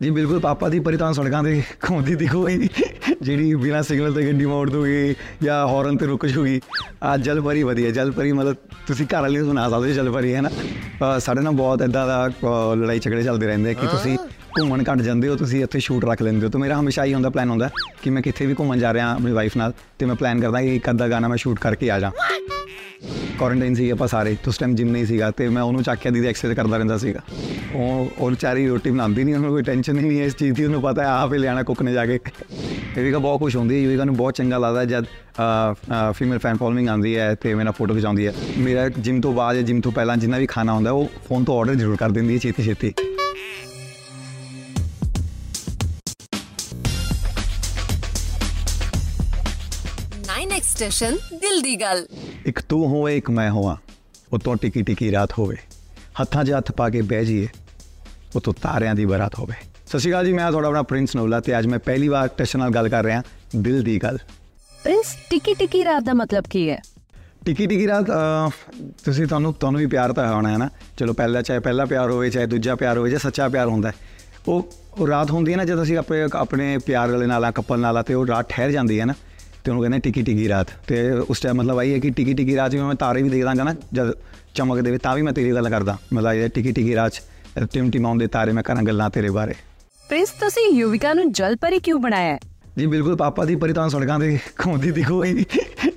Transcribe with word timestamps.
ਜੀ 0.00 0.10
ਬਿਲਕੁਲ 0.10 0.38
ਪਾਪਾ 0.40 0.68
ਦੀ 0.68 0.78
ਪਰੀ 0.80 0.96
ਤਾਂ 0.96 1.12
ਸੜਕਾਂ 1.12 1.42
ਤੇ 1.44 1.62
ਘੁੰਮਦੀ 1.84 2.14
ਦਿਖੋਗੀ 2.14 2.68
ਜਿਹੜੀ 3.22 3.54
ਬਿਨਾਂ 3.54 3.82
ਸਿਗਨਲ 3.82 4.12
ਤੇ 4.14 4.26
ਗੱਡੀ 4.26 4.46
ਮੋੜ 4.46 4.68
ਦੂਗੀ 4.70 5.14
ਜਾਂ 5.42 5.56
ਹਾਰਨ 5.68 5.96
ਤੇ 5.96 6.06
ਰੁਕ 6.06 6.26
ਜੂਗੀ। 6.26 6.60
ਆ 7.02 7.16
ਜਲ 7.16 7.40
ਪਰੀ 7.40 7.62
ਵਧੀਆ 7.62 7.90
ਜਲ 7.90 8.10
ਪਰੀ 8.12 8.32
ਮਤਲਬ 8.32 8.56
ਤੁਸੀਂ 8.86 9.06
ਘਰ 9.06 9.20
ਵਾਲੇ 9.22 9.38
ਨੂੰ 9.38 9.48
ਸੁਣਾ 9.48 9.68
ਸਕਦੇ 9.70 9.88
ਹੋ 9.88 9.94
ਜਲ 9.94 10.10
ਪਰੀ 10.12 10.34
ਹੈ 10.34 10.40
ਨਾ? 10.40 10.50
ਸਾਡੇ 11.18 11.40
ਨਾਲ 11.40 11.52
ਬਹੁਤ 11.52 11.82
ਇਦਾਂ 11.82 12.06
ਦਾ 12.06 12.26
ਲੜਾਈ 12.76 12.98
ਝਗੜੇ 12.98 13.22
ਚੱਲਦੇ 13.22 13.46
ਰਹਿੰਦੇ 13.46 13.74
ਕਿ 13.74 13.86
ਤੁਸੀਂ 13.86 14.16
ਘੁੰਮਣ 14.58 14.82
ਘੱਟ 14.90 15.02
ਜਾਂਦੇ 15.02 15.28
ਹੋ 15.28 15.36
ਤੁਸੀਂ 15.36 15.62
ਇੱਥੇ 15.64 15.80
ਸ਼ੂਟ 15.80 16.04
ਰੱਖ 16.04 16.22
ਲੈਂਦੇ 16.22 16.46
ਹੋ। 16.46 16.50
ਤਾਂ 16.50 16.60
ਮੇਰਾ 16.60 16.78
ਹਮੇਸ਼ਾ 16.80 17.04
ਹੀ 17.04 17.14
ਹੁੰਦਾ 17.14 17.30
ਪਲਾਨ 17.30 17.50
ਹੁੰਦਾ 17.50 17.70
ਕਿ 18.02 18.10
ਮੈਂ 18.10 18.22
ਕਿੱਥੇ 18.22 18.46
ਵੀ 18.46 18.54
ਘੁੰਮਣ 18.58 18.78
ਜਾ 18.78 18.92
ਰਿਹਾ 18.94 19.12
ਆਪਣੀ 19.14 19.32
ਵਾਈਫ 19.32 19.56
ਨਾਲ 19.56 19.72
ਤੇ 19.98 20.06
ਮੈਂ 20.06 20.14
ਪਲਾਨ 20.14 20.40
ਕਰਦਾ 20.40 20.62
ਕਿ 20.62 20.74
ਇੱਕ 20.76 20.90
ਅੱਧਾ 20.90 21.08
ਗਾਣਾ 21.08 21.28
ਮੈਂ 21.28 21.36
ਸ਼ੂਟ 21.36 21.58
ਕਰਕੇ 21.58 21.90
ਆ 21.90 21.98
ਜਾ। 22.00 22.10
ਕੁਆਰੰਟਾਈਨ 23.38 23.74
ਸੀ 23.74 23.90
ਆਪਾਂ 23.90 24.08
ਸਾਰੇ 24.08 24.36
ਉਸ 24.48 24.58
ਟਾਈਮ 24.58 24.74
ਜਿਮ 24.74 24.88
ਨਹੀਂ 24.92 25.06
ਸੀਗਾ 25.06 25.30
ਤੇ 25.30 25.48
ਮੈਂ 25.48 25.62
ਉਹਨੂੰ 25.62 25.82
ਚੱਕ 25.82 26.00
ਕੇ 26.02 26.10
ਦੀ 26.10 26.26
ਐਕਸਰਸਾਈਜ਼ 26.26 26.56
ਕਰਦਾ 26.56 26.76
ਰਹਿੰਦਾ 26.76 26.98
ਸੀਗਾ। 26.98 27.20
ਉਹ 27.74 28.10
ਉਹ 28.18 28.30
ਵਿਚਾਰੀ 28.30 28.66
ਰੋਟੀ 28.68 28.90
ਬਣਾਉਂਦੀ 28.90 29.24
ਨਹੀਂ 29.24 29.34
ਉਹਨੂੰ 29.34 29.50
ਕੋਈ 29.50 29.62
ਟੈਨਸ਼ਨ 29.62 29.94
ਨਹੀਂ 29.94 30.18
ਹੈ 30.20 30.24
ਇਸ 30.24 30.36
ਚੀਜ਼ 30.36 30.54
ਦੀ 30.56 30.64
ਉਹਨੂੰ 30.64 30.80
ਪਤਾ 30.82 31.02
ਹੈ 31.02 31.08
ਆਪ 31.08 31.32
ਹੀ 31.32 31.38
ਲਿਆਣਾ 31.38 31.62
ਕੁੱਕ 31.62 31.82
ਨੇ 31.82 31.92
ਜਾ 31.92 32.04
ਕੇ। 32.06 32.18
ਯੂਵਿਕਾ 32.96 33.18
ਬਹੁਤ 33.18 33.40
ਖੁਸ਼ 33.40 33.56
ਹੁੰਦੀ 33.56 33.74
ਹੈ 33.74 33.80
ਯੂਵਿਕਾ 33.80 34.04
ਨੂੰ 34.04 34.16
ਬਹੁਤ 34.16 34.34
ਚੰਗਾ 34.34 34.58
ਲੱਗਦਾ 34.58 34.84
ਜਦ 34.84 35.04
ਫੀਮੇਲ 36.14 36.38
ਫੈਨ 36.38 36.56
ਫੋਲੋਇੰਗ 36.56 36.88
ਆਉਂਦੀ 36.88 37.16
ਹੈ 37.16 37.34
ਤੇ 37.34 37.54
ਮੇਰਾ 37.54 37.70
ਫੋਟੋ 37.70 37.94
ਖਿਚਾਉਂਦੀ 37.94 38.26
ਹੈ। 38.26 38.32
ਮੇਰਾ 38.58 38.88
ਜਿਮ 38.88 39.20
ਤੋਂ 39.20 39.32
ਬਾਅਦ 39.32 39.56
ਜਾਂ 39.56 39.62
ਜਿਮ 39.62 39.80
ਤੋਂ 39.80 39.92
ਪਹਿਲਾਂ 39.92 40.16
ਜਿੰਨਾ 40.16 40.38
ਵੀ 40.38 40.46
ਖਾਣਾ 40.46 40.72
ਹੁੰਦਾ 40.72 40.90
ਉਹ 40.90 41.08
ਫੋਨ 41.28 41.44
ਤੋਂ 41.44 41.58
ਆਰਡਰ 41.58 41.74
ਜ਼ਰੂਰ 41.74 41.96
ਕਰ 41.96 42.10
ਦਿੰਦੀ 42.10 42.34
ਹੈ 42.34 42.38
ਛੇਤੀ 42.38 42.62
ਛੇਤੀ। 42.62 42.94
ਸਟੇਸ਼ਨ 50.62 51.16
ਦਿਲ 51.34 51.60
ਦੀ 51.62 51.74
ਗੱਲ 51.80 52.06
ਇੱਕ 52.46 52.60
ਤੂੰ 52.60 52.86
ਹੋਵੇ 52.88 53.16
ਇੱਕ 53.16 53.30
ਮੈਂ 53.30 53.50
ਹੋਵਾਂ 53.50 53.74
ਉਤੋਂ 54.32 54.54
ਟਿਕੀ 54.56 54.82
ਟਿਕੀ 54.82 55.10
ਰਾਤ 55.12 55.32
ਹੋਵੇ। 55.38 55.56
ਹੱਥਾਂ 56.20 56.44
'ਚ 56.44 56.52
ਹੱਥ 56.52 56.70
ਪਾ 56.72 56.88
ਕੇ 56.90 57.00
ਬਹਿ 57.02 57.24
ਜੀਏ 58.28 58.36
ਉਤੋਂ 58.36 58.52
ਤਾਰਿਆਂ 58.62 58.94
ਦੀ 58.94 59.04
ਬਰਾਤ 59.04 59.38
ਹੋਵੇ। 59.38 59.54
ਸਤਿ 59.86 59.98
ਸ਼੍ਰੀ 59.98 60.12
ਅਕਾਲ 60.12 60.26
ਜੀ 60.26 60.32
ਮੈਂ 60.32 60.50
ਤੁਹਾਡਾ 60.50 60.68
ਆਪਣਾ 60.68 60.82
ਪ੍ਰਿੰਸ 60.82 61.16
ਨੋਲਾ 61.16 61.40
ਤੇ 61.40 61.58
ਅੱਜ 61.58 61.66
ਮੈਂ 61.66 61.78
ਪਹਿਲੀ 61.78 62.08
ਵਾਰ 62.08 62.28
ਟੈਸ਼ਨ 62.28 62.58
ਨਾਲ 62.58 62.70
ਗੱਲ 62.70 62.88
ਕਰ 62.88 63.04
ਰਿਹਾ 63.04 63.22
ਦਿਲ 63.56 63.82
ਦੀ 63.82 63.98
ਗੱਲ। 64.02 64.18
ਪ੍ਰਿੰਸ 64.84 65.16
ਟਿਕੀ 65.30 65.54
ਟਿਕੀ 65.54 65.84
ਰਾਤ 65.84 66.02
ਦਾ 66.02 66.12
ਮਤਲਬ 66.14 66.44
ਕੀ 66.50 66.70
ਹੈ? 66.70 66.80
ਟਿਕੀ 67.44 67.66
ਟਿਕੀ 67.66 67.86
ਰਾਤ 67.86 68.04
ਤੁਸੀਂ 69.04 69.26
ਤੁਹਾਨੂੰ 69.26 69.54
ਤੁਹਾਨੂੰ 69.54 69.80
ਵੀ 69.80 69.86
ਪਿਆਰ 69.86 70.12
ਤਾਂ 70.12 70.34
ਹੋਣਾ 70.34 70.50
ਹੈ 70.50 70.58
ਨਾ। 70.58 70.68
ਚਲੋ 70.98 71.12
ਪਹਿਲਾ 71.12 71.42
ਚਾਹੇ 71.42 71.58
ਪਹਿਲਾ 71.58 71.84
ਪਿਆਰ 71.84 72.10
ਹੋਵੇ 72.10 72.30
ਚਾਹੇ 72.30 72.46
ਦੂਜਾ 72.46 72.74
ਪਿਆਰ 72.74 72.98
ਹੋਵੇ 72.98 73.10
ਜਾਂ 73.10 73.18
ਸੱਚਾ 73.18 73.48
ਪਿਆਰ 73.48 73.68
ਹੁੰਦਾ 73.68 73.92
ਉਹ 74.48 74.68
ਉਹ 74.98 75.06
ਰਾਤ 75.08 75.30
ਹੁੰਦੀ 75.30 75.52
ਹੈ 75.52 75.56
ਨਾ 75.56 75.64
ਜਦੋਂ 75.64 75.82
ਅਸੀਂ 75.82 75.96
ਆਪਣੇ 75.98 76.20
ਆਪਣੇ 76.34 76.78
ਪਿਆਰ 76.78 77.10
ਵਾਲੇ 77.10 77.26
ਨਾਲ 77.26 77.44
ਆ 77.44 77.50
ਕਪਲ 77.50 77.80
ਨਾਲ 77.80 77.96
ਆ 77.96 78.02
ਤੇ 78.02 78.14
ਉਹ 78.14 78.26
ਰਾਤ 78.26 78.48
ਠਹਿਰ 78.48 78.70
ਜਾਂਦੀ 78.70 79.00
ਹੈ 79.00 79.04
ਨਾ 79.04 79.14
ਤੇ 79.64 79.70
ਉਹਨੂੰ 79.70 79.82
ਕਹਿੰਦੇ 79.82 79.98
ਟਿਕੀ 79.98 80.22
ਟਿਕੀ 80.22 80.48
ਰਾਤ। 80.48 80.66
ਤੇ 80.86 81.10
ਉਸ 81.10 81.40
ਟਾਈਮ 81.40 81.56
ਮਤਲਬ 81.56 81.78
ਆਈ 81.78 81.92
ਹੈ 81.92 81.98
ਕਿ 81.98 82.10
ਟਿਕੀ 82.10 82.34
ਟਿਕੀ 82.34 82.56
ਰਾਤ 82.56 82.70
ਜਿਵੇਂ 82.70 82.86
ਮੈਂ 82.86 82.94
ਤਾਰੇ 82.94 83.22
ਵੀ 83.22 83.28
ਦੇਖਦਾ 83.28 83.54
ਨਾ 83.54 83.74
ਜਦ 83.92 84.12
ਚਮਕ 84.54 84.80
ਦੇਵੇ 84.80 84.98
ਤਾਂ 84.98 85.14
ਵੀ 85.16 85.22
ਮੈਂ 85.22 85.32
ਤੇਰੀ 85.32 85.52
ਗੱਲ 85.52 85.68
ਕਰਦਾ। 85.70 85.96
ਮਤਲਬ 86.12 86.32
ਇਹ 86.32 86.48
ਟਿਕੀ 86.48 86.72
ਟਿਕੀ 86.72 86.94
ਰਾਤ 86.94 87.12
'ਚ 87.66 87.72
ਟਿਮ 87.72 87.90
ਟਿਮਾਉਂਦੇ 87.90 88.26
ਤਾਰੇ 88.26 88.52
ਮੈਂ 88.52 88.62
ਕਰਾਂ 88.62 88.82
ਗੱਲਾਂ 88.82 89.10
ਤੇਰੇ 89.10 89.30
ਬਾਰੇ। 89.30 89.54
ਪ੍ਰਿੰਸ 90.08 90.30
ਤੁਸੀਂ 90.30 90.72
ਯੂਵਿਕਾ 90.74 91.12
ਨੂੰ 91.14 91.32
ਜਲ 91.32 91.56
ਪਰੀ 91.56 91.78
ਕਿਉਂ 91.78 91.98
ਬਣਾਇਆ? 92.00 92.34
ਹੈ 92.34 92.38
ਜੀ 92.78 92.86
ਬਿਲਕੁਲ 92.86 93.16
ਪਾਪਾ 93.16 93.44
ਦੀ 93.44 93.56
ਪਰੀ 93.56 93.72
ਤਾਂ 93.72 93.88
ਸੜਕਾਂ 93.88 94.18
ਤੇ 94.20 94.38
ਘੁੰਮਦੀ 94.64 94.90
ਦਿਖੋਗੀ 94.90 95.44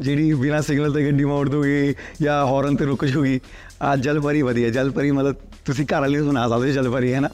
ਜਿਹੜੀ 0.01 0.33
ਬਿਨਾਂ 0.33 0.61
ਸਿਗਨਲ 0.61 0.93
ਤੇ 0.93 1.05
ਗੱਡੀ 1.05 1.25
ਮੋੜ 1.25 1.49
ਦੂਗੀ 1.49 1.93
ਜਾਂ 2.21 2.45
ਹਾਰਨ 2.45 2.75
ਤੇ 2.75 2.85
ਰੁਕ 2.85 3.05
ਜੂਗੀ 3.05 3.39
ਆ 3.81 3.95
ਜਲ 3.95 4.19
ਪਰੀ 4.21 4.41
ਵਧੀਆ 4.41 4.69
ਜਲ 4.69 4.89
ਪਰੀ 4.91 5.11
ਮਤਲਬ 5.11 5.35
ਤੁਸੀਂ 5.65 5.85
ਘਰ 5.85 5.99
ਵਾਲੇ 6.01 6.17
ਨੂੰ 6.17 6.25
ਸੁਣਾ 6.27 6.47
ਸਕਦੇ 6.49 6.67
ਹੋ 6.69 6.73
ਜਲ 6.73 6.89
ਪਰੀ 6.89 7.13
ਹੈ 7.13 7.19
ਨਾ? 7.19 7.29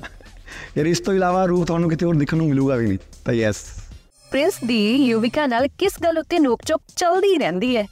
ਯਾਰ 0.78 0.86
ਇਸ 0.86 1.00
ਤੋਂ 1.00 1.14
ਇਲਾਵਾ 1.14 1.46
ਰੂਪ 1.46 1.66
ਤੁਹਾਨੂੰ 1.68 1.90
ਕਿਤੇ 1.90 2.06
ਹੋਰ 2.06 2.16
ਦਿਖਣ 2.16 2.38
ਨੂੰ 2.38 2.48
ਮਿਲੂਗਾ 2.48 2.76
ਵੀ 2.76 2.88
ਨਹੀਂ 2.88 2.98
ਤਾਂ 3.26 3.34
ਯੈਸ 3.34 3.56
ਪ੍ਰਿੰਸ 4.32 4.54
ਦੀ 4.68 4.96
ਯੂਵਿਕਾ 5.06 5.48
ਨਾਲ 5.48 5.68
ਕਿਸ 5.78 5.94
ਗੱਲ 6.04 6.18
ਉੱਤੇ 6.18 6.40
ਨੋਕਚੋਕ 6.40 6.82
ਚੱਲਦੀ 6.96 7.38
ਰਹਿੰਦੀ 7.38 7.78
ਹੈ? 7.78 7.86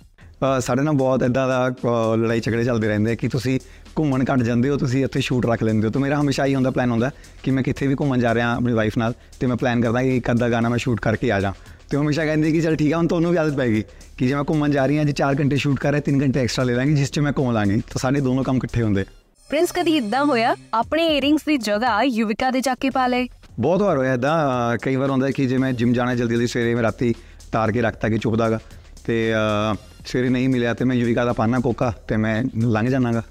ਸਾਡੇ 0.59 0.81
ਨਾਲ 0.81 0.93
ਬਹੁਤ 0.93 1.23
ਇਦਾਂ 1.23 1.47
ਦਾ 1.47 1.67
ਲੜਾਈ 2.15 2.39
ਝਗੜੇ 2.39 2.63
ਚੱਲਦੇ 2.63 2.87
ਰਹਿੰਦੇ 2.87 3.15
ਕਿ 3.15 3.27
ਤੁਸੀਂ 3.27 3.59
ਘੁੰਮਣ 3.99 4.23
ਘੱਟ 4.31 4.41
ਜਾਂਦੇ 4.43 4.69
ਹੋ 4.69 4.77
ਤੁਸੀਂ 4.77 5.03
ਇੱਥੇ 5.05 5.21
ਸ਼ੂਟ 5.21 5.45
ਰੱਖ 5.45 5.63
ਲੈਂਦੇ 5.63 5.87
ਹੋ। 5.87 5.91
ਤਾਂ 5.91 6.01
ਮੇਰਾ 6.01 6.19
ਹਮੇਸ਼ਾ 6.21 6.45
ਹੀ 6.45 6.55
ਹੁੰਦਾ 6.55 6.71
ਪਲਾਨ 6.71 6.91
ਹੁੰਦਾ 6.91 7.11
ਕਿ 7.43 7.51
ਮੈਂ 7.51 7.63
ਕਿੱਥੇ 7.63 7.87
ਵੀ 7.87 7.95
ਘੁੰਮਣ 7.99 8.19
ਜਾ 8.19 8.33
ਰਿਹਾ 8.35 8.53
ਆਪਣੀ 8.55 8.73
ਵਾਈਫ 8.73 8.97
ਨਾਲ 8.97 9.13
ਤੇ 9.39 9.47
ਮੈਂ 9.47 9.57
ਪਲਾਨ 9.57 9.81
ਕਰਦਾ 9.81 10.01
ਕਿ 10.03 10.15
ਇੱਕ 10.17 10.31
ਅੱਧਾ 10.31 10.49
ਗਾਣਾ 10.49 10.69
ਮੈਂ 10.69 10.77
ਸ਼ੂਟ 10.77 10.99
ਕਰਕੇ 10.99 11.31
ਆ 11.31 11.39
ਜਾ। 11.39 11.53
ਤੇ 11.89 11.97
ਹਮੇਸ਼ਾ 11.97 12.25
ਕਹਿੰਦੀ 12.25 12.51
ਕਿ 12.51 12.61
ਚਲ 12.61 12.75
ਠੀਕ 12.75 12.93
ਆ 12.93 12.97
ਹੁਣ 12.97 13.07
ਤੁਹਾਨੂੰ 13.07 13.31
ਵੀ 13.31 13.37
ਆਦਤ 13.37 13.55
ਪੈ 13.57 13.67
ਗਈ 13.67 13.83
ਕਿ 14.17 14.27
ਜੇ 14.27 14.35
ਮੈਂ 14.35 14.43
ਘੁੰਮਣ 14.49 14.71
ਜਾ 14.71 14.85
ਰਹੀ 14.85 14.97
ਹਾਂ 14.97 15.05
ਜੇ 15.05 15.13
4 15.13 15.35
ਘੰਟੇ 15.39 15.55
ਸ਼ੂਟ 15.55 15.79
ਕਰ 15.79 15.91
ਰਿਹਾ 15.91 16.01
3 16.01 16.21
ਘੰਟੇ 16.21 16.39
ਐਕਸਟਰਾ 16.39 16.63
ਲੈ 16.65 16.73
ਲਾਂਗੇ 16.73 16.93
ਜਿਸ 16.93 17.11
'ਚ 17.11 17.19
ਮੈਂ 17.19 17.33
ਘੁੰਮ 17.37 17.51
ਲਾਂਗੇ। 17.51 17.75
ਤਾਂ 17.89 17.99
ਸਾਡੇ 17.99 18.21
ਦੋਨੋਂ 18.21 18.43
ਕੰਮ 18.43 18.57
ਇਕੱਠੇ 18.57 18.81
ਹੁੰਦੇ। 18.83 19.05
ਪ੍ਰਿੰਸ 19.49 19.71
ਕਦੀ 19.71 19.95
ਇਦਾਂ 19.97 20.23
ਹੋਇਆ? 20.25 20.55
ਆਪਣੇ 20.73 21.07
ਏਅਰਿੰਗਸ 21.07 21.45
ਦੀ 21.47 21.57
ਜਗ੍ਹਾ 21.57 22.01
ਯੂਵਿਕਾ 22.03 22.49
ਦੇ 22.51 22.61
ਜਾ 22.61 22.75
ਕੇ 22.75 22.89
ਪਾ 22.89 23.05
ਲਏ। 23.07 23.27
ਬਹੁਤ 23.59 23.81
ਵਾਰ 23.81 23.97
ਹੋਇਆ 23.97 24.13
ਇਦਾਂ 24.13 24.77
ਕਈ 24.81 24.95
ਵਾਰ 24.95 25.09
ਹੁੰਦਾ 25.09 25.29
ਕਿ 25.31 25.45
ਜੇ 25.45 25.57
ਮੈਂ 25.57 25.71
ਜਿਮ 25.73 25.93
ਜਾਣਾ 25.93 26.15
ਜਲਦੀ 26.15 26.33
ਜਲਦੀ 26.35 26.47
ਸਵੇਰੇ 26.47 26.73
ਮੈਂ 26.75 26.83
ਰਾਤੀ 26.83 27.13
ਤਾਰ 27.51 27.71
ਕੇ 27.71 27.81
ਰੱਖਤਾ 27.81 28.09
ਕਿ 28.09 28.17
ਚੁੱਪਦਾਗਾ 28.17 28.59
ਤੇ 29.05 29.33
ਸਵੇਰੇ 30.05 30.29
ਨਹੀਂ 30.29 30.49
ਮਿਲਿਆ 30.49 30.73
ਤੇ 30.73 30.85
ਮੈਂ 30.85 30.95
ਯੂਵਿਕਾ 30.95 31.25
ਦਾ 31.25 31.33
ਪਾਣਾ 31.33 31.59
ਕੋਕਾ 31.59 31.93
ਤੇ 32.07 32.17
ਮੈਂ 32.17 32.43
ਲੰਘ 32.57 32.89
ਜਾਣਾਗਾ। 32.89 33.23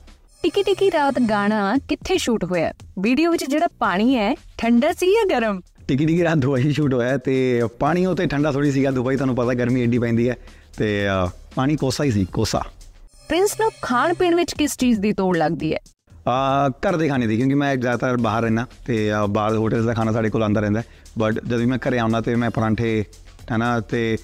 ਟਿਕੀ 0.45 0.63
ਟਿਕੀ 0.63 0.91
ਰਾਤ 0.91 1.19
ਗਾਣਾ 1.29 1.59
ਕਿੱਥੇ 1.89 2.17
ਸ਼ੂਟ 2.19 2.43
ਹੋਇਆ? 2.45 2.73
ਵੀਡੀਓ 3.03 3.31
ਵਿੱਚ 3.31 3.45
ਜਿਹੜਾ 3.51 3.67
ਪਾਣੀ 3.79 4.17
ਹੈ 4.17 4.35
ਠੰਡਾ 4.59 4.91
ਸੀ 4.93 5.07
ਜਾਂ 5.13 5.25
ਗਰਮ? 5.29 5.61
ਟਿਕੀ 5.89 6.07
ਟਿਕੀ 6.07 6.23
ਰਾਤ 6.25 6.39
ਦੁਬਈ 6.39 6.73
ਸ਼ੂਟ 6.73 6.95
ਹੋਇਆ 6.95 7.17
ਤੇ 7.19 7.63
ਪਾਣੀ 7.79 8.05
ਉਤੇ 8.07 8.27
ਠੰਡਾ 8.27 8.51
ਥੋੜੀ 8.53 8.71
ਸੀਗਾ 8.73 8.91
ਦੁਬਈ 8.91 9.17
ਤੁਹਾਨੂੰ 9.17 9.37
ਪਤਾ 9.37 9.55
ਗਰਮੀ 9.55 9.83
ਏਡੀ 9.83 9.99
ਪੈਂਦੀ 9.99 10.29
ਹੈ 10.29 10.37
ਤੇ 10.79 10.89
ਪਾਣੀ 11.55 11.77
ਕੋਸਾ 11.77 12.05
ਹੀ 12.05 12.11
ਸੀ 12.11 12.25
ਕੋਸਾ। 12.33 12.61
ਪ੍ਰਿੰਸ 13.29 13.55
ਨੂੰ 13.61 13.71
ਖਾਣ 13.83 14.13
ਪੀਣ 14.15 14.35
ਵਿੱਚ 14.37 14.53
ਕਿਸ 14.55 14.77
ਚੀਜ਼ 14.79 15.01
ਦੀ 15.01 15.13
ਤੋੜ 15.13 15.37
ਲੱਗਦੀ 15.37 15.73
ਹੈ? 15.75 15.79
ਆ 16.29 16.69
ਘਰ 16.87 16.97
ਦੇ 16.97 17.09
ਖਾਣੇ 17.09 17.27
ਦੀ 17.27 17.37
ਕਿਉਂਕਿ 17.37 17.55
ਮੈਂ 17.55 17.75
ਜ਼ਿਆਦਾਤਰ 17.77 18.17
ਬਾਹਰ 18.17 18.43
ਰਹਿਣਾ 18.43 18.67
ਤੇ 18.87 19.11
ਬਾਹਰ 19.31 19.57
ਹੋਟਲਸ 19.57 19.85
ਦਾ 19.85 19.95
ਖਾਣਾ 19.95 20.13
ਸਾਡੇ 20.13 20.31
ਕੋਲ 20.31 20.43
ਆਉਂਦਾ 20.43 20.61
ਰਹਿੰਦਾ। 20.61 20.83
ਬਟ 21.19 21.41
ਜਦੋਂ 21.45 21.59
ਵੀ 21.59 21.67
ਮੈਂ 21.67 21.79
ਘਰੇ 21.89 21.99
ਆਉਣਾ 21.99 22.21
ਤੇ 22.21 22.35
ਮੈਂ 22.35 22.51
ਪਰਾਂਠੇ 22.51 23.05
ਹਨਾ 23.55 23.79
ਤੇ 23.81 24.17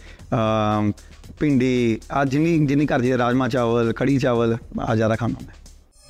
ਭਿੰਡੀ 1.40 1.98
ਆ 2.12 2.24
ਜਿੰਨੀ 2.24 2.58
ਜਿੰਨੀ 2.66 2.86
ਘਰ 2.86 3.00
ਦੀ 3.00 3.16
ਰਾਜਮਾ 3.18 3.48
ਚਾਵਲ 3.48 3.92
ਕੜੀ 3.96 4.18
ਚਾਵਲ 4.18 4.56
ਆ 4.80 4.94
ਜ਼ਿਆਦਾ 4.94 5.16
ਖਾਣਾ 5.16 5.34
ਹੁੰਦਾ 5.38 5.52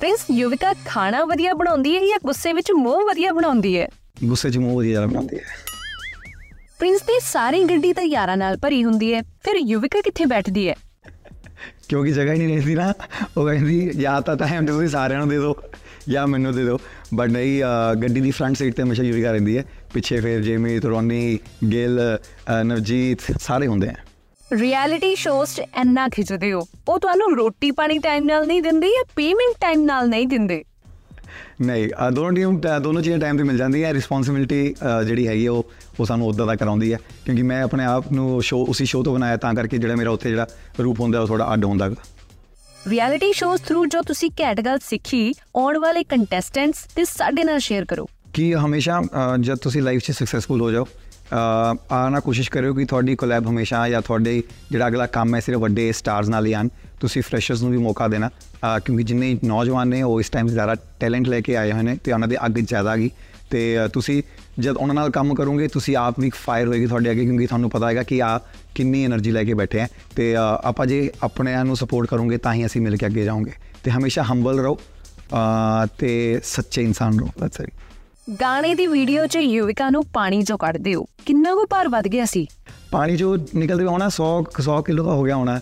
ਪ੍ਰਿੰਸ 0.01 0.21
ਯੂਵਿਕਾ 0.31 0.73
ਖਾਣਾ 0.85 1.23
ਵਧੀਆ 1.25 1.53
ਬਣਾਉਂਦੀ 1.53 1.95
ਹੈ 1.95 1.99
ਜਾਂ 2.01 2.17
ਗੁੱਸੇ 2.25 2.53
ਵਿੱਚ 2.53 2.71
ਮੂੰਹ 2.75 3.05
ਵਧੀਆ 3.07 3.31
ਬਣਾਉਂਦੀ 3.33 3.77
ਹੈ? 3.77 3.87
ਗੁੱਸੇ 4.25 4.49
'ਚ 4.49 4.57
ਮੂੰਹ 4.57 4.75
ਵਧੀਆ 4.77 5.05
ਬਣਾਉਂਦੀ 5.07 5.37
ਹੈ। 5.37 5.43
ਪ੍ਰਿੰਸ 6.79 7.01
ਦੀ 7.07 7.19
ਸਾਰੀ 7.23 7.63
ਗੱਡੀ 7.63 7.91
ਤਾਂ 7.93 8.03
ਯਾਰਾਂ 8.03 8.37
ਨਾਲ 8.37 8.57
ਭਰੀ 8.57 8.83
ਹੁੰਦੀ 8.83 9.13
ਹੈ 9.13 9.21
ਫਿਰ 9.43 9.55
ਯੂਵਿਕਾ 9.65 10.01
ਕਿੱਥੇ 10.01 10.25
ਬੈਠਦੀ 10.25 10.67
ਹੈ? 10.69 10.75
ਕਿਉਂਕਿ 11.89 12.11
ਜਗ੍ਹਾ 12.11 12.33
ਹੀ 12.33 12.39
ਨਹੀਂ 12.39 12.47
ਰਹਿੰਦੀ 12.47 12.75
ਨਾ 12.75 12.93
ਉਹ 13.37 13.45
ਕਹਿੰਦੀ 13.45 13.89
ਜਾਂ 13.95 14.21
ਤਾਂ 14.21 14.35
ਟਾਈਮ 14.37 14.65
ਤੁਸੀਂ 14.65 14.87
ਸਾਰਿਆਂ 14.89 15.19
ਨੂੰ 15.19 15.29
ਦੇ 15.29 15.37
ਦਿਓ 15.37 15.55
ਜਾਂ 16.09 16.27
ਮੈਨੂੰ 16.27 16.53
ਦੇ 16.55 16.63
ਦਿਓ। 16.63 16.79
ਬਟ 17.13 17.29
ਨਹੀਂ 17.29 17.61
ਗੱਡੀ 18.03 18.21
ਦੀ 18.21 18.31
ਫਰੰਟ 18.31 18.57
ਸੀਟ 18.57 18.75
ਤੇ 18.75 18.83
ਹਮੇਸ਼ਾ 18.83 19.03
ਯੂਵਿਕਾ 19.03 19.31
ਰਹਿੰਦੀ 19.31 19.57
ਹੈ। 19.57 19.65
ਪਿੱਛੇ 19.93 20.19
ਫਿਰ 20.21 20.41
ਜੇਮੀ 20.41 20.79
ਰੋਨੀ 20.79 21.39
ਗਿਲ 21.71 21.99
ਨਵਜੀਤ 22.63 23.21
ਸਾਰੇ 23.41 23.67
ਹੁੰਦੇ 23.67 23.87
ਆ। 23.87 23.95
ਰਿਐਲਿਟੀ 24.51 25.15
ਸ਼ੋਜ਼ 25.15 25.51
'ਚ 25.55 25.61
ਇੰਨਾ 25.81 26.07
ਖਿੱਚਦੇ 26.07 26.51
ਹੋ। 26.53 26.61
ਉਹ 26.89 26.97
ਤੁਹਾਨੂੰ 26.99 27.35
ਰੋਟੀ 27.37 27.69
ਪਾਣੀ 27.71 27.97
ਟਾਈਮ 27.99 28.25
ਨਾਲ 28.25 28.47
ਨਹੀਂ 28.47 28.61
ਦਿੰਦੇ 28.61 28.87
ਜਾਂ 28.87 29.03
ਪੇਮੈਂਟ 29.15 29.55
ਟਾਈਮ 29.61 29.83
ਨਾਲ 29.85 30.09
ਨਹੀਂ 30.09 30.27
ਦਿੰਦੇ? 30.27 30.63
ਨਹੀਂ 31.61 31.87
ਦੋਨੋਂ 32.13 32.31
ਟੀਮ 32.31 32.59
ਦੋਨੋਂ 32.83 33.01
ਚੀਜ਼ਾਂ 33.01 33.19
ਟਾਈਮ 33.19 33.37
ਤੇ 33.37 33.43
ਮਿਲ 33.43 33.57
ਜਾਂਦੀਆਂ। 33.57 33.93
ਰਿਸਪੌਂਸਿਬਿਲਟੀ 33.93 34.73
ਜਿਹੜੀ 35.05 35.27
ਹੈਗੀ 35.27 35.47
ਉਹ 35.47 35.71
ਉਹ 35.99 36.05
ਸਾਨੂੰ 36.05 36.27
ਉਦਾਂ 36.27 36.47
ਦਾ 36.47 36.55
ਕਰਾਉਂਦੀ 36.55 36.91
ਹੈ 36.93 36.97
ਕਿਉਂਕਿ 37.25 37.43
ਮੈਂ 37.43 37.61
ਆਪਣੇ 37.63 37.85
ਆਪ 37.85 38.11
ਨੂੰ 38.11 38.41
ਸ਼ੋ 38.43 38.63
ਉਸੇ 38.69 38.85
ਸ਼ੋਅ 38.85 39.03
ਤੋਂ 39.03 39.13
ਬਣਾਇਆ 39.13 39.37
ਤਾਂ 39.37 39.53
ਕਰਕੇ 39.53 39.77
ਜਿਹੜਾ 39.77 39.95
ਮੇਰਾ 39.95 40.11
ਉੱਥੇ 40.11 40.29
ਜਿਹੜਾ 40.29 40.47
ਰੂਪ 40.79 40.99
ਹੁੰਦਾ 40.99 41.21
ਉਹ 41.21 41.27
ਥੋੜਾ 41.27 41.53
ਅੱਡ 41.53 41.65
ਹੁੰਦਾ। 41.65 41.89
ਰਿਐਲਿਟੀ 42.79 43.31
ਸ਼ੋਜ਼ 43.33 43.61
ਥਰੂ 43.61 43.85
ਜੋ 43.85 44.01
ਤੁਸੀਂ 44.01 44.29
ਘੈਂਟ 44.41 44.61
ਗੱਲ 44.61 44.79
ਸਿੱਖੀ 44.79 45.33
ਆਉਣ 45.55 45.77
ਵਾਲੇ 45.79 46.03
ਕੰਟੈਸਟੈਂਟਸ 46.05 46.85
ਤੇ 46.95 47.05
ਸਾਡੇ 47.05 47.43
ਨਾਲ 47.43 47.59
ਸ਼ੇਅਰ 47.59 47.85
ਕਰੋ। 47.85 48.07
ਕਿ 48.33 48.53
ਹਮੇਸ਼ਾ 48.55 49.01
ਜਦ 49.39 49.57
ਤੁਸੀਂ 49.57 49.81
ਲਾਈਫ 49.81 50.01
'ਚ 50.01 50.11
ਸਕਸੈਸਫੁਲ 50.11 50.61
ਹੋ 50.61 50.71
ਜਾਓ 50.71 50.87
ਆਣਾ 51.33 52.19
ਕੋਸ਼ਿਸ਼ 52.19 52.49
ਕਰਿਓ 52.51 52.73
ਕਿ 52.73 52.85
ਤੁਹਾਡੀ 52.85 53.15
ਕੋਲੈਬ 53.15 53.47
ਹਮੇਸ਼ਾ 53.49 53.87
ਜਾਂ 53.89 54.01
ਤੁਹਾਡੇ 54.01 54.41
ਜਿਹੜਾ 54.71 54.87
ਅਗਲਾ 54.87 55.05
ਕੰਮ 55.07 55.35
ਹੈ 55.35 55.39
ਸਿਰਫ 55.39 55.59
ਵੱਡੇ 55.59 55.91
ਸਟਾਰਸ 55.91 56.29
ਨਾਲ 56.29 56.45
ਹੀ 56.45 56.53
ਆਣ। 56.53 56.67
ਤੁਸੀਂ 56.99 57.21
ਫਰੈਸ਼ਰਸ 57.21 57.61
ਨੂੰ 57.61 57.71
ਵੀ 57.71 57.77
ਮੌਕਾ 57.77 58.07
ਦੇਣਾ 58.07 58.29
ਕਿਉਂਕਿ 58.85 59.03
ਜਿੰਨੇ 59.03 59.37
ਨੌਜਵਾਨ 59.43 59.87
ਨੇ 59.87 60.01
ਉਹ 60.03 60.19
ਇਸ 60.19 60.29
ਟਾਈਮ 60.29 60.47
ਜ਼ਿਆਦਾ 60.47 60.75
ਟੈਲੈਂਟ 60.99 61.27
ਲੈ 61.27 61.39
ਕੇ 61.41 61.55
ਆਏ 61.57 61.71
ਹੋਏ 61.71 61.81
ਨੇ 61.83 61.97
ਤੇ 62.03 62.11
ਉਹਨਾਂ 62.11 62.27
ਦੇ 62.27 62.37
ਅੱਗੇ 62.45 62.61
ਜ਼ਿਆਦਾ 62.61 62.95
ਗਈ 62.97 63.09
ਤੇ 63.49 63.77
ਤੁਸੀਂ 63.93 64.21
ਜਦ 64.59 64.77
ਉਹਨਾਂ 64.77 64.95
ਨਾਲ 64.95 65.09
ਕੰਮ 65.11 65.33
ਕਰੋਗੇ, 65.35 65.67
ਤੁਸੀਂ 65.67 65.95
ਆਪ 65.97 66.19
ਵੀ 66.19 66.29
ਫਾਇਰ 66.35 66.67
ਹੋਏਗੀ 66.67 66.85
ਤੁਹਾਡੇ 66.85 67.11
ਅੱਗੇ, 67.11 67.25
ਕਿਉਂਕਿ 67.25 67.47
ਤੁਹਾਨੂੰ 67.47 67.69
ਪਤਾ 67.69 67.87
ਹੈਗਾ 67.89 68.03
ਕਿ 68.03 68.21
ਆ 68.23 68.39
ਕਿੰਨੀ 68.75 69.05
એનર્ਜੀ 69.05 69.31
ਲੈ 69.31 69.43
ਕੇ 69.43 69.53
ਬੈਠੇ 69.53 69.79
ਆ 69.81 69.87
ਤੇ 70.15 70.33
ਆਪਾਂ 70.35 70.85
ਜੇ 70.85 71.09
ਆਪਣਿਆਂ 71.23 71.63
ਨੂੰ 71.65 71.75
ਸਪੋਰਟ 71.75 72.09
ਕਰੋਗੇ 72.09 72.37
ਤਾਂ 72.37 72.53
ਹੀ 72.53 72.65
ਅਸੀਂ 72.65 72.81
ਮਿਲ 72.81 72.97
ਕੇ 72.97 73.05
ਅੱਗੇ 73.05 73.23
ਜਾਵਾਂਗੇ। 73.25 73.51
ਤੇ 73.83 73.91
ਹਮੇਸ਼ਾ 73.91 74.23
ਹੰਬਲ 74.23 74.59
ਰਹੋ 74.59 74.77
ਤੇ 75.99 76.39
ਸੱਚੇ 76.43 76.83
ਇਨਸਾਨ 76.83 77.19
ਰਹੋ 77.19 77.29
ਦੈਟਸ 77.39 77.61
ਇਟ 77.61 77.69
ਗਾਣੇ 78.27 78.73
ਦੀ 78.75 78.85
ਵੀਡੀਓ 78.87 79.25
'ਚ 79.27 79.35
ਯੂਵਿਕਾ 79.35 79.89
ਨੂੰ 79.89 80.03
ਪਾਣੀ 80.13 80.39
'ਚੋਂ 80.39 80.57
ਕੱਢਦੇ 80.57 80.93
ਹੋ 80.95 81.05
ਕਿੰਨਾ 81.25 81.53
ਕੁ 81.55 81.65
ਭਾਰ 81.69 81.87
ਵੱਧ 81.89 82.07
ਗਿਆ 82.07 82.25
ਸੀ? 82.25 82.45
ਪਾਣੀ 82.91 83.15
ਜੋ 83.17 83.35
ਨਿਕਲਦੇ 83.55 83.85
ਹੋਣਾ 83.85 84.09
100 84.09 84.27
100 84.59 84.81
ਕਿਲੋ 84.81 85.03
ਦਾ 85.05 85.11
ਹੋ 85.11 85.23
ਗਿਆ 85.23 85.35
ਹੋਣਾ 85.35 85.59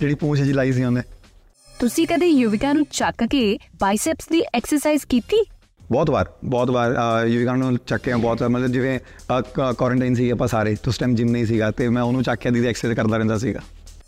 ਜਿਹੜੀ 0.00 0.14
ਪੂੰਛ 0.14 0.40
ਜੀ 0.40 0.52
ਲਾਈ 0.52 0.72
ਸੀ 0.72 0.84
ਉਹਨੇ। 0.84 1.02
ਤੁਸੀਂ 1.80 2.06
ਕਦੇ 2.06 2.26
ਯੂਵਿਕਾ 2.26 2.72
ਨੂੰ 2.72 2.84
ਚੱਕ 2.90 3.24
ਕੇ 3.24 3.42
ਬਾਈਸੈਪਸ 3.80 4.28
ਦੀ 4.28 4.42
ਐਕਸਰਸਾਈਜ਼ 4.54 5.06
ਕੀਤੀ? 5.06 5.44
ਬਹੁਤ 5.90 6.10
ਵਾਰ 6.10 6.32
ਬਹੁਤ 6.44 6.70
ਵਾਰ 6.70 6.96
ਯੂਵਿਕਾ 7.26 7.54
ਨੂੰ 7.56 7.76
ਚੱਕਿਆ 7.86 8.16
ਬਹੁਤ 8.16 8.40
ਵਾਰ 8.42 8.48
ਮਤਲਬ 8.50 8.72
ਜਿਵੇਂ 8.72 8.98
ਕੁਆਰੰਟਾਈਨ 9.28 10.14
ਸੀ 10.14 10.30
ਆਪਾਂ 10.30 10.48
ਸਾਰੇ 10.48 10.76
ਉਸ 10.88 10.98
ਟਾਈਮ 10.98 11.14
ਜਿਮ 11.14 11.30
ਨਹੀਂ 11.30 11.46
ਸੀਗਾ 11.46 11.70
ਤੇ 11.70 11.88
ਮੈਂ 11.88 12.02
ਉਹਨੂੰ 12.02 12.22
ਚੱਕ 12.22 12.40
ਕੇ 12.40 12.50
ਦੀ 12.50 12.66
ਐਕਸਰਸਾਈਜ਼ 12.66 12.96
ਕਰਦਾ 12.96 13.16
ਰਹਿੰਦਾ 13.16 13.38
ਸੀਗਾ। 13.38 13.60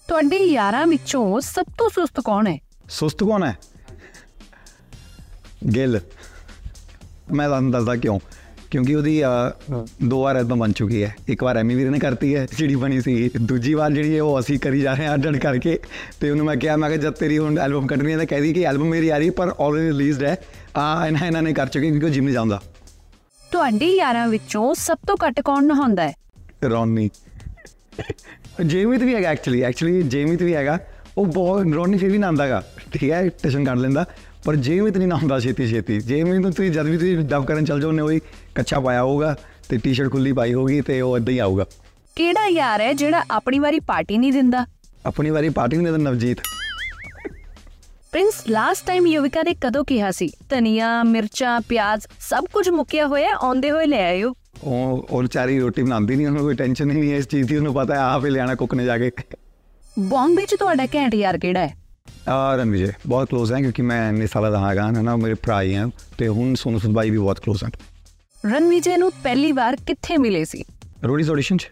ਤੁਹਾਡੇ 0.09 0.37
ਯਾਰਾਂ 0.45 0.87
ਵਿੱਚੋਂ 0.87 1.41
ਸਭ 1.41 1.67
ਤੋਂ 1.79 1.89
ਸੁਸਤ 1.89 2.21
ਕੌਣ 2.21 2.47
ਹੈ? 2.47 2.59
ਸੁਸਤ 2.91 3.25
ਕੌਣ 3.25 3.45
ਹੈ? 3.45 3.57
ਗਿੱਲ। 5.75 6.01
ਮੈਂ 7.33 7.49
ਤੁਹਾਨੂੰ 7.49 7.71
ਦੱਸਦਾ 7.73 7.97
ਕਿਉਂ? 7.97 8.19
ਕਿਉਂਕਿ 8.71 8.95
ਉਹਦੀ 8.95 9.21
ਦੋ 10.09 10.21
ਵਾਰ 10.23 10.37
ਐਲਬਮ 10.37 10.59
ਬਣ 10.59 10.73
ਚੁੱਕੀ 10.73 11.03
ਹੈ। 11.03 11.15
ਇੱਕ 11.29 11.43
ਵਾਰ 11.45 11.57
ਐਮੀ 11.57 11.75
ਵੀਰ 11.75 11.91
ਨੇ 11.91 11.99
ਕਰਤੀ 11.99 12.35
ਹੈ 12.37 12.47
ਜਿਹੜੀ 12.57 12.75
ਬਣੀ 12.75 13.01
ਸੀ। 13.01 13.31
ਦੂਜੀ 13.39 13.73
ਵਾਰ 13.75 13.93
ਜਿਹੜੀ 13.93 14.17
ਹੈ 14.17 14.23
ਉਹ 14.23 14.39
ਅਸੀਂ 14.41 14.59
ਕਰੀ 14.59 14.81
ਜਾ 14.81 14.93
ਰਹੇ 14.95 15.07
ਹਾਂ 15.07 15.15
ਅੱਡ 15.15 15.37
ਕਰਕੇ। 15.39 15.79
ਤੇ 16.21 16.31
ਉਹਨੂੰ 16.31 16.47
ਮੈਂ 16.47 16.57
ਕਿਹਾ 16.57 16.77
ਮੈਂ 16.77 16.91
ਕਿਹਾ 16.91 17.01
ਜਦ 17.03 17.15
ਤੇਰੀ 17.15 17.39
ਹੁਣ 17.39 17.59
ਐਲਬਮ 17.59 17.87
ਕੱਢਣੀ 17.87 18.13
ਹੈ 18.13 18.19
ਤਾਂ 18.19 18.27
ਕਹਿ 18.27 18.41
ਦੀ 18.41 18.53
ਕਿ 18.53 18.65
ਐਲਬਮ 18.65 18.89
ਮੇਰੀ 18.89 19.09
ਆ 19.09 19.19
ਰਹੀ 19.19 19.27
ਹੈ, 19.27 19.33
ਪਰ 19.33 19.55
ਆਲਰੇਡੀ 19.61 19.87
ਰਿਲੀਜ਼ਡ 19.89 20.23
ਹੈ। 20.25 20.37
ਆ 20.77 21.07
ਇਹਨਾਂ 21.07 21.27
ਇਹਨਾਂ 21.27 21.43
ਨੇ 21.43 21.53
ਕਰ 21.53 21.67
ਚੁੱਕੇ 21.67 21.91
ਕਿਉਂਕਿ 21.91 22.11
ਜਿਮ 22.11 22.25
ਨਹੀਂ 22.25 22.35
ਜਾਂਦਾ। 22.35 22.61
ਤੁਹਾਡੇ 23.45 23.87
ਯਾਰਾਂ 23.87 24.27
ਵਿੱਚੋਂ 24.29 24.75
ਸਭ 24.75 24.99
ਤੋਂ 25.07 25.17
ਘੱਟ 25.27 25.41
ਕੌਣ 25.41 25.67
ਨਹਾਉਂਦਾ 25.67 26.03
ਹੈ? 26.03 26.15
ਰੌਨੀ। 26.71 27.09
ਜੇਮਿਤ 28.63 29.03
ਵੀ 29.03 29.15
ਹੈਗਾ 29.15 29.29
ਐਕਚੁਅਲੀ 29.29 29.61
ਐਕਚੁਅਲੀ 29.63 30.03
ਜੇਮਿਤ 30.05 30.43
ਵੀ 30.43 30.55
ਹੈਗਾ। 30.55 30.79
ਉਹ 31.19 31.27
ਬਹੁਤ 31.27 31.73
ਰੌਨੀ 31.75 31.99
ਫਿਰ 31.99 32.11
ਵੀ 32.11 32.19
ਨਹਾਉਂਦਾਗਾ 32.19 32.63
ਠੀਕ 32.93 33.11
ਹੈ 33.13 33.29
ਟੈਸ਼ਨ 33.43 33.65
ਕਰ 33.65 33.77
ਲੈਂਦਾ। 33.77 34.05
ਪਰ 34.45 34.57
ਜੇਮਿਤ 34.57 34.97
ਨਹੀਂ 34.97 35.09
ਨਹਾਉਂਦਾ 35.09 35.41
ਛੇਤੀ 35.41 35.67
ਛੇਤੀ 35.69 36.01
ਜੇਮਿਤ 36.01 36.35
ਨੂੰ 36.35 36.53
ਤੁਸੀਂ 36.53 36.71
ਜਦ 36.71 36.87
ਵੀ 36.87 36.97
ਤੁਸੀਂ 36.97 37.19
ਡਬ 37.19 37.45
ਕਰਨ 37.45 37.65
ਚੱਲ 37.65 37.81
ਜਾਓ 37.81 37.89
ਉਹਨੇ 37.89 38.03
ਉਹੀ 38.03 38.21
ਕੱਚਾ 38.55 38.81
ਪਾਇਆ 38.81 39.03
ਹੋਊਗਾ 39.03 39.37
ਤੇ 39.69 39.79
ਟੀ-ਸ਼ਰਟ 39.79 40.13
ਖੁੱਲੀ 40.13 40.33
ਪਾਈ 40.33 40.55
ਹੋਗੀ 40.55 40.81
ਤੇ 40.81 41.01
ਉਹ 41.01 41.19
ਇਦਾਂ 41.19 41.35
ਹੀ 41.35 41.39
ਆਊਗਾ। 41.39 41.67
ਕਿਹੜਾ 42.17 42.47
ਯਾਰ 42.47 42.81
ਹੈ 42.81 42.93
ਜਿਹੜਾ 42.93 43.25
ਆਪਣੀ 43.31 43.59
ਵਾਰੀ 43.59 43.81
ਪਾਰਟੀ 43.81 44.19
ਨਹੀਂ 44.19 44.33
ਦਿੰਦਾ? 44.33 44.67
ਆਪਣੀ 45.07 45.31
ਵਾਰੀ 45.31 45.49
ਪਾਰਟੀ 45.49 45.77
ਨੂੰ 45.77 45.85
ਦੇ 45.85 45.93
ਦਿੰਦਾ 45.93 46.11
Navjeet. 46.11 46.39
Prince 48.13 48.35
last 48.49 48.87
time 48.87 49.07
Yuvika 49.07 49.43
ਨੇ 49.43 49.55
ਕਦੋਂ 49.55 49.85
ਕਿਹਾ 49.85 50.11
ਸੀ? 50.11 50.31
ਧਨੀਆ 50.51 51.03
ਮਿਰਚਾਂ 51.03 51.61
ਪਿਆਜ਼ 51.61 52.07
ਸਭ 52.21 52.45
ਕੁਝ 52.53 52.69
ਮੁੱਕਿਆ 52.69 53.07
ਹੋਇਆ 53.07 53.29
ਆਉਂਦੇ 53.41 53.71
ਹੋਏ 53.71 53.87
ਲੈ 53.87 54.11
ਆਇਓ। 54.11 54.35
ਉਹ 54.65 55.07
ਉਹ 55.11 55.23
ਵਿਚਾਰੀ 55.23 55.61
ਰੋਟੀ 55.61 55.83
ਬਣਾਉਂਦੀ 55.83 56.17
ਨਹੀਂ 56.17 56.27
ਉਹਨੂੰ 56.27 56.43
ਕੋਈ 56.43 56.55
ਟੈਨਸ਼ਨ 56.55 56.87
ਨਹੀਂ 56.87 57.13
ਹੈ 57.13 57.17
ਇਸ 57.17 57.29
ਚੀਜ਼ 57.29 57.49
ਦੀ 57.49 57.57
ਉਹਨੂੰ 57.57 57.75
ਪਤਾ 57.75 57.95
ਹੈ 57.95 58.01
ਆਪ 58.01 58.25
ਹੀ 58.25 58.31
ਲਿਆਣਾ 58.31 58.55
ਕੁੱਕ 58.55 58.75
ਨੇ 58.75 58.85
ਜਾ 58.85 58.99
ਕੇ। 58.99 59.11
ਬੰਬੇ 59.99 60.47
'ਚ 60.47 60.55
ਤੁਹਾਡਾ 60.55 60.87
ਘੈਂਟ 60.87 61.15
ਯਾਰ 61.15 61.39
ਕਿਹੜਾ 61.39 61.67
ਹੈ? 61.67 61.80
ਆ 62.29 62.57
ਰਣਵੀਰ 62.57 62.93
ਬਹੁਤ 63.07 63.29
ਕਲੋਜ਼ 63.31 63.53
ਹੈ 63.53 63.59
ਕਿਉਂਕਿ 63.59 63.83
ਮੈਂ 63.83 64.09
ਇੰਨੇ 64.09 64.27
ਸਾਲਾਂ 64.27 64.51
ਦਾ 64.51 64.69
ਹੈਗਾ 64.69 64.91
ਨਾ 64.91 65.17
ਮੇਰੇ 65.17 65.35
ਭਰਾ 65.35 65.63
ਹੀ 65.63 65.75
ਹੈ 65.75 65.87
ਤੇ 66.19 66.29
ਹੁਣ 66.29 66.55
ਸੋਨੂ 66.55 66.79
ਸੂਦ 66.79 66.93
ਬਾਈ 66.93 67.11
ਵੀ 67.11 67.19
ਬਹੁਤ 67.19 67.41
ਕਲੋਜ਼ 67.41 67.65
ਹਨ। 67.65 67.71
ਰਣਵੀਜੇ 68.47 68.97
ਨੂੰ 68.97 69.11
ਪਹਿਲੀ 69.23 69.53
ਵਾਰ 69.53 69.77
ਕਿੱਥੇ 69.77 70.17
ਮਿਲੇ 70.17 70.45
ਸੀ? 70.45 70.65
ਰੋਡੀਜ਼ 71.05 71.31
ਆਡੀਸ਼ਨ 71.31 71.57
ਚ। 71.57 71.71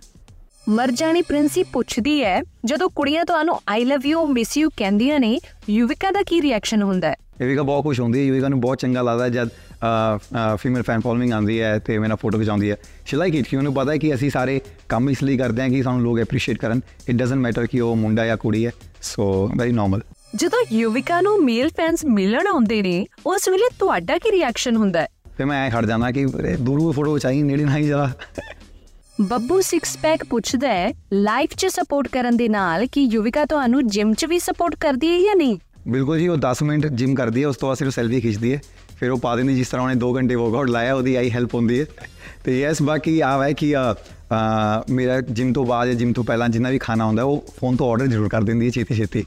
ਮਰ 0.69 0.91
ਜਾਣੀ 0.91 1.23
ਪ੍ਰਿੰਸੀ 1.23 1.63
ਪੁੱਛਦੀ 1.63 2.23
ਹੈ 2.25 2.41
ਜਦੋਂ 2.65 2.89
ਕੁੜੀਆਂ 2.97 3.25
ਤੁਹਾਨੂੰ 3.25 3.59
I 3.69 3.85
love 3.85 4.07
you 4.07 4.27
miss 4.27 4.57
you 4.57 4.71
ਕਹਿੰਦੀਆਂ 4.77 5.21
ਨੇ 5.21 5.39
ਯੁਵਿਕਾ 5.71 6.11
ਦਾ 6.11 6.23
ਕੀ 6.23 6.41
ਰਿਐਕਸ਼ਨ 6.43 6.83
ਹੁੰਦਾ 6.83 7.11
ਹੈ? 7.11 7.15
ਯੂਵਿਕਾ 7.43 7.63
ਬਹੁਤ 7.63 7.85
ਖੁਸ਼ 7.85 8.01
ਹੁੰਦੀ 8.01 8.19
ਹੈ 8.19 8.25
ਯੂਵਿਕਾ 8.25 8.49
ਨੂੰ 8.49 8.61
ਬਹੁਤ 8.61 8.79
ਚੰਗਾ 8.79 9.03
ਲੱਗਦਾ 9.03 9.29
ਜਦ 9.29 9.49
ਫੀਮੇਲ 10.57 10.83
ਫੈਨ 10.83 11.01
ਫੋਲੋਇੰਗ 11.01 11.33
ਆਉਂਦੀ 11.33 11.61
ਹੈ 11.61 11.79
ਤੇ 11.79 11.99
ਮੇਰਾ 11.99 12.17
ਫੋਟੋ 12.17 12.39
ਖਿਚਾਉਂਦੀ 12.39 12.71
ਹੈ। 12.71 12.77
ਸ਼ੀ 13.07 13.17
ਲਾਈਕ 13.17 13.35
ਇਟ 13.35 13.49
ਕਿ 13.49 13.57
ਉਹਨੂੰ 13.57 13.75
ਪਤਾ 13.75 13.93
ਹੈ 13.93 13.97
ਕਿ 13.97 14.15
ਅਸੀਂ 14.15 14.31
ਸਾਰੇ 14.31 14.61
ਕੰਮ 14.89 15.11
ਇਸ 15.11 15.23
ਲਈ 15.23 15.37
ਕਰਦੇ 15.37 15.63
ਹਾਂ 15.63 15.69
ਕਿ 15.69 15.83
ਸਾਨੂੰ 15.83 16.03
ਲੋਕ 16.03 16.19
ਐਪਰੀਸ਼ੀਏਟ 16.19 16.59
ਕਰਨ। 16.59 16.81
ਇਟ 17.09 17.17
ਡਸਨਟ 17.17 17.39
ਮੈਟਰ 17.39 17.67
ਕਿ 17.67 17.81
ਉਹ 17.81 17.97
ਮੁੰਡਾ 17.97 18.27
ਜਾਂ 18.27 18.37
ਕੁੜੀ 18.37 18.67
ਹੈ 18.67 18.71
ਸੋ 19.03 19.51
ਵੈਰੀ 19.57 19.73
ਨਾਰਮਲ 19.73 20.01
ਜਦੋਂ 20.37 20.59
ਯੁਵਿਕਾ 20.73 21.21
ਨੂੰ 21.21 21.45
ਮੇਲ 21.45 21.69
ਫੈਨਸ 21.69 22.05
ਮਿਲਣ 22.05 22.47
ਆਉਂਦੇ 22.47 22.81
ਨੇ 22.83 23.07
ਉਸ 23.27 23.49
ਵੇਲੇ 23.49 23.69
ਤੁਹਾਡਾ 23.79 24.19
ਕੀ 24.19 24.31
ਰਿਐਕਸ਼ਨ 24.33 24.77
ਹੁੰਦਾ 24.77 25.01
ਹੈ? 25.01 25.09
ਫਿਰ 25.37 25.47
ਮੈਂ 25.47 25.67
ਐ 25.67 25.71
ਖੜ 25.71 25.85
ਜਾਂਦਾ 25.87 26.11
ਕਿ 26.11 26.25
ਦੂਰੋਂ 26.61 26.93
ਫੋਟੋ 26.93 27.19
ਚਾਹੀ 27.19 27.43
ਨੇੜੇ 27.43 27.65
ਨਾ 27.65 27.77
ਹੀ 27.77 27.87
ਜਰਾ। 27.87 28.11
ਬੱਬੂ 29.21 29.61
6 29.61 29.79
ਪੈਕ 30.03 30.25
ਪੁੱਛਦਾ 30.25 30.69
ਹੈ 30.69 30.91
ਲਾਈਫ 31.13 31.55
'ਚ 31.57 31.67
ਸਪੋਰਟ 31.67 32.09
ਕਰਨ 32.09 32.37
ਦੇ 32.37 32.49
ਨਾਲ 32.49 32.87
ਕਿ 32.87 33.03
ਯੁਵਿਕਾ 33.13 33.45
ਤੁਹਾਨੂੰ 33.45 33.87
ਜਿਮ 33.87 34.13
'ਚ 34.15 34.25
ਵੀ 34.25 34.39
ਸਪੋਰਟ 34.39 34.75
ਕਰਦੀ 34.81 35.09
ਹੈ 35.09 35.19
ਜਾਂ 35.19 35.37
ਨਹੀਂ? 35.37 35.57
ਬਿਲਕੁਲ 35.89 36.19
ਜੀ 36.19 36.29
ਉਹ 36.29 36.37
10 36.37 36.63
ਮਿੰਟ 36.63 36.87
ਜਿਮ 36.93 37.15
ਕਰਦੀ 37.15 37.43
ਹੈ 37.43 37.49
ਉਸ 37.49 37.57
ਤੋਂ 37.57 37.69
ਬਾਅਦ 37.69 37.79
ਸਿਰਫ 37.79 37.93
ਸੈਲਫੀ 37.95 38.21
ਖਿੱਚਦੀ 38.21 38.53
ਹੈ। 38.55 38.61
ਫਿਰ 39.01 39.11
ਉਹ 39.11 39.19
ਪਾ 39.19 39.35
ਦਿੰਦੀ 39.37 39.55
ਜਿਸ 39.55 39.69
ਤਰ੍ਹਾਂ 39.69 39.87
ਉਹਨੇ 39.87 39.97
2 40.05 40.15
ਘੰਟੇ 40.17 40.35
ਵਰਕਆਊਟ 40.35 40.71
ਲਾਇਆ 40.71 40.95
ਉਹਦੀ 40.95 41.15
ਆਈ 41.15 41.31
ਹੈਲਪ 41.31 41.55
ਹੁੰਦੀ 41.55 41.81
ਹੈ। 41.81 41.87
ਤੇ 42.45 42.61
ਯੈਸ 42.61 42.83
ਬਾਕੀ 42.83 43.21
ਆ 43.21 43.45
ਹੈ 43.45 43.53
ਕਿ 43.53 43.75
ਮੇਰਾ 44.91 45.21
ਜਿਮ 45.21 45.53
ਤੋਂ 45.53 45.65
ਬਾਅਦ 45.67 45.87
ਜਾਂ 45.89 45.95
ਜਿਮ 45.95 46.13
ਤੋਂ 46.13 46.25
ਪਹਿਲਾਂ 46.25 46.49
ਜਿੰਨਾ 46.49 46.71
ਵੀ 46.71 46.79
ਖਾਣਾ 46.79 47.05
ਹੁੰਦਾ 47.05 47.23
ਉਹ 47.25 47.45
ਫੋਨ 47.61 47.77
ਤੋਂ 47.77 47.91
ਆਰਡਰ 47.91 48.07
ਜ਼ਰੂਰ 48.07 48.29
ਕਰ 48.29 48.43
ਦਿੰਦੀ 48.43 48.67
ਹੈ 48.67 48.71
ਛੇਤੀ 48.71 48.95
ਛੇਤੀ 48.95 49.25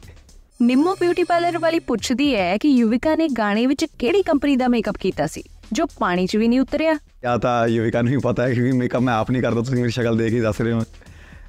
ਨਿੰਮੋ 0.62 0.94
ਬਿਊਟੀ 1.00 1.24
ਪਾਰਲਰ 1.24 1.58
ਵਾਲੀ 1.58 1.80
ਪੁੱਛਦੀ 1.80 2.36
ਹੈ 2.36 2.58
ਕਿ 2.58 2.70
ਯੁਵਿਕਾ 2.70 3.16
ਨੇ 3.16 3.28
ਗਾਣੇ 3.28 3.66
ਵਿੱਚ 3.68 3.86
ਕਿਹੜੀ 4.00 4.22
ਕੰਪਨੀ 4.22 4.56
ਦਾ 4.56 4.68
ਮੇਕਅਪ 4.68 4.98
ਕੀਤਾ 5.00 5.26
ਸੀ 5.28 5.44
ਜੋ 5.74 5.86
ਪਾਣੀ 6.00 6.26
'ਚ 6.28 6.38
ਵੀ 6.38 6.48
ਨਹੀਂ 6.48 6.60
ਉਤਰਿਆ? 6.60 6.94
ਜਾਂ 7.24 7.38
ਤਾਂ 7.38 7.68
ਯੂਵਿਕਾ 7.68 8.02
ਨੂੰ 8.02 8.12
ਹੀ 8.12 8.18
ਪਤਾ 8.18 8.44
ਹੈ 8.44 8.54
ਕਿਉਂਕਿ 8.54 8.72
ਮੇਕਅਪ 8.78 9.02
ਮੈਂ 9.02 9.14
ਆਪ 9.14 9.32
ਨਹੀਂ 9.32 9.42
ਕਰਦਾ 9.42 9.62
ਤੁਸੀਂ 9.62 9.78
ਮੇਰੀ 9.78 9.92
ਸ਼ਕਲ 9.92 10.18
ਦੇਖ 10.18 10.34
ਹੀ 10.34 10.40
ਦੱਸ 10.40 10.62
ਰਹੇ 10.62 10.74
ਹੋ। 10.74 10.82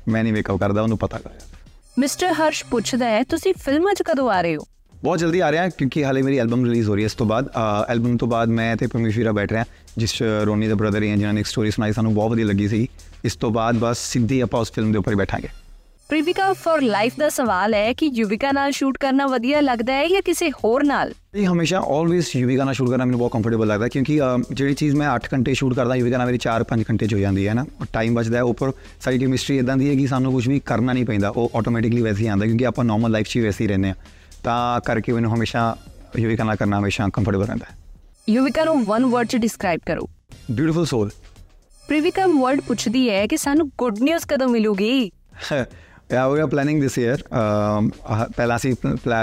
ਮੈਂ 0.08 0.22
ਨਹੀਂ 0.22 0.32
ਮੇਕਅਪ 0.32 0.58
ਕਰਦਾ 0.60 0.82
ਉਹਨੂੰ 0.82 0.98
ਪਤਾ 0.98 1.18
ਹੈ 1.18 1.38
ਮਿਸਟਰ 1.98 2.32
ਹਰਸ਼ 2.32 2.64
ਪੁੱਛਦਾ 2.70 3.06
ਹੈ 3.06 3.22
ਤੁਸੀਂ 3.22 3.54
ਫਿਲਮਾਂ 3.64 3.94
'ਚ 3.94 4.02
ਕਦੋਂ 4.02 4.30
ਆ 4.30 4.40
ਰਹੇ 4.42 4.56
ਹੋ? 4.56 4.66
ਬਹੁਤ 5.02 5.18
ਜਲਦੀ 5.18 5.40
ਆ 5.40 5.50
ਰਿਹਾ 5.52 5.68
ਕਿਉਂਕਿ 5.68 6.04
ਹਾਲੇ 6.04 6.22
ਮੇਰੀ 6.22 6.38
ਐਲਬਮ 6.38 6.64
ਰਿਲੀਜ਼ 6.64 6.88
ਹੋ 6.88 6.94
ਰਹੀ 6.94 7.02
ਹੈ 7.02 7.06
ਇਸ 7.06 7.14
ਤੋਂ 7.14 7.26
ਬਾਅਦ। 7.26 7.48
ਐਲਬਮ 7.88 8.16
ਤੋਂ 8.16 8.28
ਬਾਅਦ 8.28 8.48
ਮੈਂ 8.50 8.76
ਤੇ 8.76 8.86
ਪਰਮੇਸ਼ਵਰਾ 8.86 9.32
ਬੈਠ 9.32 9.52
ਰਿਹਾ 9.52 9.64
ਜਿਸ 9.98 10.20
ਰੋਨੀ 10.46 10.68
ਦਾ 10.68 10.74
ਬ੍ਰਦਰ 10.74 11.02
ਹੈ 11.02 11.16
ਜਿਨ੍ਹਾਂ 11.16 11.32
ਨੇ 11.32 11.40
ਇੱਕ 11.40 11.48
ਸਟੋਰੀ 11.48 11.70
ਸੁਣਾਈ 11.70 11.92
ਸਾਨੂੰ 11.92 12.14
ਬਹੁਤ 12.14 12.30
ਵਧੀਆ 12.30 12.46
ਲੱਗੀ 12.46 12.68
ਸੀ 12.68 12.86
ਇਸ 13.24 13.36
ਤੋਂ 13.36 13.50
ਬਾਅਦ 13.50 13.78
ਬਸ 13.78 13.98
ਸਿੱਧੀ 14.12 14.40
ਆਪਾਂ 14.40 14.60
ਉਸ 14.60 14.72
ਫਿਲਮ 14.72 14.92
ਦੇ 14.92 14.98
ਉੱਪਰ 14.98 15.14
ਬੈਠਾਂਗੇ। 15.14 15.48
ਪ੍ਰਿਵਿਕਾ 16.08 16.52
ਫॉर 16.52 16.80
ਲਾਈਫ 16.82 17.12
ਦਾ 17.18 17.28
ਸਵਾਲ 17.28 17.74
ਹੈ 17.74 17.92
ਕਿ 17.92 18.06
ਯੁਵਿਕਾ 18.06 18.50
ਨਾਲ 18.52 18.70
ਸ਼ੂਟ 18.70 18.98
ਕਰਨਾ 18.98 19.26
ਵਧੀਆ 19.26 19.60
ਲੱਗਦਾ 19.60 19.92
ਹੈ 19.92 20.08
ਜਾਂ 20.08 20.22
ਕਿਸੇ 20.22 20.50
ਹੋਰ 20.50 20.84
ਨਾਲ? 20.84 21.12
ਇਹ 21.34 21.46
ਹਮੇਸ਼ਾ 21.46 21.78
ਆਲਵੇਸ 21.80 22.36
ਯੂਵਿਕਾ 22.36 22.64
ਨਾਲ 22.64 22.74
ਸ਼ੂਟ 22.74 22.90
ਕਰਨਾ 22.90 23.04
ਮੈਨੂੰ 23.04 23.18
ਬਹੁਤ 23.18 23.32
ਕੰਫਰਟੇਬਲ 23.32 23.66
ਲੱਗਦਾ 23.66 23.88
ਕਿਉਂਕਿ 23.88 24.18
ਜਿਹੜੀ 24.52 24.74
ਚੀਜ਼ 24.74 24.94
ਮੈਂ 24.94 25.08
8 25.16 25.28
ਘੰਟੇ 25.34 25.54
ਸ਼ੂਟ 25.54 25.74
ਕਰਦਾ 25.74 25.94
ਯੂਵਿਕਾ 25.94 26.18
ਨਾਲ 26.18 26.26
ਮੇਰੀ 26.26 26.38
4-5 26.38 26.84
ਘੰਟੇ 26.90 27.06
ਚ 27.06 27.14
ਹੋ 27.14 27.18
ਜਾਂਦੀ 27.18 27.46
ਹੈ 27.48 27.54
ਨਾ। 27.54 27.64
ਟਾਈਮ 27.92 28.14
ਬਚਦਾ 28.14 28.36
ਹੈ 28.36 28.42
ਉੱਪਰ 28.42 28.72
ਸਾਡੀ 29.00 29.18
ਕੈਮਿਸਟਰੀ 29.18 29.58
ਇਦਾਂ 29.58 29.76
ਦੀ 29.76 29.88
ਹੈ 29.90 29.94
ਕਿ 29.94 30.06
ਸਾਨੂੰ 30.06 30.32
ਕੁਝ 30.32 30.48
ਵੀ 30.48 30.60
ਕਰਨਾ 30.60 30.92
ਨਹੀਂ 30.92 31.04
ਪੈਂਦਾ 31.04 31.28
ਉਹ 31.28 31.50
ਆਟੋਮੈਟਿਕਲੀ 31.56 32.02
ਵੈਸੇ 32.02 32.22
ਹੀ 32.22 32.26
ਆਉਂਦਾ 32.26 32.46
ਕਿਉਂਕਿ 32.46 32.66
ਆਪਾਂ 32.66 32.84
ਨਾਰਮਲ 32.84 33.10
ਲਾਈਫ 33.10 33.26
'ਚ 33.26 33.36
ਹੀ 33.36 33.40
ਵੈਸੇ 33.40 33.64
ਹੀ 33.64 33.68
ਰਹਿੰਦੇ 33.68 33.90
ਆ 33.90 33.94
ਤਾਂ 34.44 34.80
ਕਰਕੇ 34.80 35.12
ਮੈਨੂੰ 35.12 35.34
ਹਮੇਸ਼ਾ 35.34 35.76
ਯੂਵਿਕਾ 36.18 36.44
ਨਾਲ 36.44 36.56
ਕਰਨਾ 36.56 36.78
ਹਮੇਸ਼ਾ 36.78 37.08
ਕੰਫਰਟੇਬਲ 37.12 37.46
ਰਹਿੰਦਾ 37.46 37.66
ਹੈ। 37.70 37.76
ਯੁਵਿਕਾ 38.28 38.64
ਨੂੰ 38.64 38.84
ਵਨ 38.84 39.06
ਵਰਡ 39.06 39.26
'ਚ 39.26 39.36
ਡਿਸਕ੍ਰਾਈਬ 39.36 39.80
ਕਰੋ। 39.86 40.08
ਬਿਊਟੀਫੁਲ 40.50 40.86
ਸੋਲ 40.86 41.10
ਪ੍ਰਿਵਿਕਾ 41.88 42.26
ਵਰਡ 42.26 42.60
ਪੁੱਛਦੀ 42.60 43.08
ਹੈ 43.10 43.26
ਕਿ 43.26 43.36
ਸਾਨੂੰ 43.36 43.70
ਗੁੱਡ 43.78 43.98
ਨਿਊਜ਼ 43.98 44.26
ਕਦੋਂ 44.26 44.48
ਮਿਲੂਗੀ? 44.48 45.10
Yeah 46.12 46.28
we 46.28 46.40
are 46.40 46.46
planning 46.46 46.80
this 46.80 46.98
year 46.98 47.22
ਪਹਿਲਾਂ 48.36 48.56
ਅਸੀਂ 48.56 48.74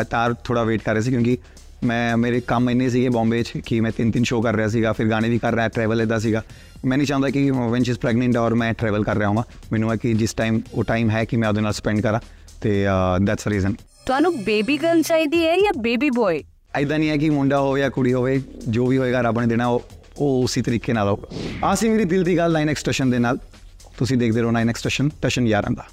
ਤਾਰ 0.09 0.33
ਥੋੜਾ 0.43 0.63
ਵੇਟ 0.63 0.83
ਕਰ 0.83 0.93
ਰਹੇ 0.93 1.01
ਸੀ 1.01 1.11
ਕਿਉਂਕਿ 1.11 1.37
ਮੈਂ 1.83 2.17
ਮੇਰੇ 2.17 2.39
ਕੰਮ 2.39 2.69
ਇੰਨੇ 2.69 2.89
ਸੀਗੇ 2.89 3.09
ਬੰਬੇ 3.09 3.41
'ਚ 3.43 3.57
ਕਿ 3.65 3.79
ਮੈਂ 3.81 3.91
ਤਿੰਨ 3.91 4.11
ਤਿੰਨ 4.11 4.23
ਸ਼ੋਅ 4.23 4.43
ਕਰ 4.43 4.55
ਰਿਹਾ 4.55 4.67
ਸੀਗਾ 4.67 4.91
ਫਿਰ 4.93 5.09
ਗਾਣੇ 5.09 5.29
ਵੀ 5.29 5.37
ਕਰ 5.39 5.53
ਰਿਹਾ 5.53 5.67
ਟਰੈਵਲ 5.67 6.01
ਇਦਾਂ 6.01 6.19
ਸੀਗਾ 6.19 6.41
ਮੈਂ 6.85 6.97
ਨਹੀਂ 6.97 7.07
ਚਾਹੁੰਦਾ 7.07 7.29
ਕਿ 7.29 7.49
ਵੈਨ 7.51 7.83
ਸ਼ੀ 7.83 7.91
ਇਜ਼ 7.91 7.99
ਪ੍ਰੈਗਨੈਂਟ 7.99 8.37
ਔਰ 8.37 8.53
ਮੈਂ 8.53 8.73
ਟਰੈਵਲ 8.73 9.03
ਕਰ 9.03 9.17
ਰਿਹਾ 9.17 9.29
ਹਾਂ 9.29 9.43
ਮੈਨੂੰ 9.71 9.91
ਹੈ 9.91 9.95
ਕਿ 9.95 10.13
ਜਿਸ 10.13 10.33
ਟਾਈਮ 10.33 10.59
ਉਹ 10.73 10.83
ਟਾਈਮ 10.83 11.09
ਹੈ 11.09 11.23
ਕਿ 11.25 11.37
ਮੈਂ 11.37 11.49
ਉਹਦੇ 11.49 11.61
ਨਾਲ 11.61 11.73
ਸਪੈਂਡ 11.73 12.01
ਕਰਾਂ 12.01 12.19
ਤੇ 12.61 12.73
ਦੈਟਸ 13.21 13.47
ਰੀਜ਼ਨ 13.47 13.75
ਤੁਹਾਨੂੰ 14.05 14.33
ਬੇਬੀ 14.43 14.77
ਗਰਲ 14.77 15.01
ਚਾਹੀਦੀ 15.01 15.45
ਹੈ 15.45 15.55
ਜਾਂ 15.57 15.73
ਬੇਬੀ 15.81 16.09
ਬॉय 16.09 16.41
ਐਦਾਂ 16.75 16.99
ਨਹੀਂ 16.99 17.09
ਹੈ 17.09 17.17
ਕਿ 17.17 17.29
ਮੁੰਡਾ 17.29 17.59
ਹੋਵੇ 17.59 17.81
ਜਾਂ 17.81 17.89
ਕੁੜੀ 17.89 18.13
ਹੋਵੇ 18.13 18.41
ਜੋ 18.67 18.85
ਵੀ 18.85 18.97
ਹੋਏਗਾ 18.97 19.21
ਰੱਬ 19.21 19.39
ਨੇ 19.39 19.45
ਦੇਣਾ 19.45 19.67
ਉਹ 19.67 19.81
ਉਹ 20.17 20.43
ਉਸੇ 20.43 20.61
ਤਰੀਕੇ 20.61 20.93
ਨਾਲ 20.93 21.07
ਹੋਊਗਾ 21.07 21.67
ਆਹ 21.67 21.75
ਸੀ 21.75 21.89
ਮੇਰੀ 21.89 22.05
ਦਿਲ 22.05 22.23
ਦੀ 22.23 22.37
ਗੱਲ 22.37 22.57
9 22.57 22.67
ਐਕਸਟ੍ਰੈਸ਼ਨ 22.69 23.09
ਦੇ 23.09 23.19
ਨਾਲ 23.19 23.37
ਤੁਸੀਂ 23.97 24.17
ਦੇਖਦੇ 24.17 24.41
ਰਹੋ 24.41 24.51
9 24.53 24.69
ਐਕਸਟ੍ਰੈਸ਼ਨ 24.69 25.09
ਟਸ਼ਨ 25.21 25.47
ਯਾਰਾਂ 25.47 25.71
ਦਾ 25.71 25.85